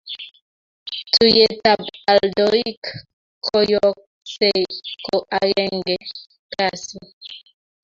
[1.13, 2.83] tuyietab aldoik
[3.45, 4.63] ko yooksei
[5.05, 5.95] ko agenge
[6.53, 6.99] kasi